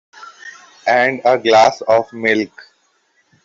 And 0.87 1.21
a 1.25 1.37
glass 1.37 1.81
of 1.81 2.11
milk. 2.11 2.63